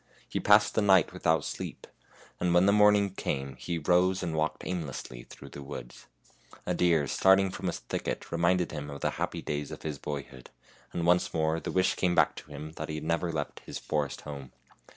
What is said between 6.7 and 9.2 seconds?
deer starting from a thicket reminded him of the